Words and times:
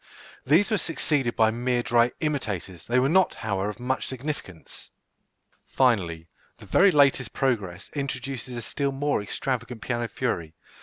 These 0.47 0.71
were 0.71 0.79
succeeded 0.79 1.35
by 1.35 1.51
mere 1.51 1.83
dry 1.83 2.11
imitators; 2.21 2.87
they 2.87 2.97
were 2.97 3.07
not, 3.07 3.35
however, 3.35 3.69
of 3.69 3.79
much 3.79 4.07
significance. 4.07 4.89
Finally, 5.67 6.27
the 6.57 6.65
very 6.65 6.89
latest 6.89 7.33
progress 7.33 7.91
introduces 7.93 8.55
a 8.55 8.63
still 8.63 8.91
more 8.91 9.21
extravagant 9.21 9.83
piano 9.83 10.07
fury. 10.07 10.55